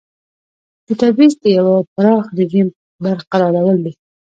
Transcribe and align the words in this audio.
د 0.87 0.89
تبعیض 1.01 1.33
د 1.39 1.45
یوه 1.57 1.75
پراخ 1.93 2.25
رژیم 2.37 2.67
برقرارول 3.03 3.77
دي. 3.85 3.93